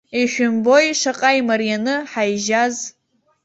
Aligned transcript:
Ишәымбои 0.21 0.87
шаҟа 0.99 1.31
имарианы 1.39 1.95
ҳаижьаз. 2.11 2.75